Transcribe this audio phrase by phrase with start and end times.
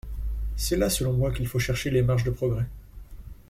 [0.55, 2.65] C’est là, selon moi, qu’il faut chercher les marges de progrès.